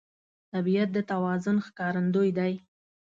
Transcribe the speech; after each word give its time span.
طبیعت 0.53 0.89
د 0.93 0.97
توازن 1.11 1.57
ښکارندوی 1.67 2.29
دی. 2.37 2.53